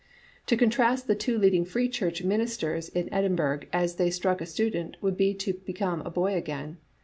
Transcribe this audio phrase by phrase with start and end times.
[0.47, 4.97] "To contrast the two leading Free Church ministers in Edinburgh as they struck a student
[4.99, 6.77] would be to be come a boy again.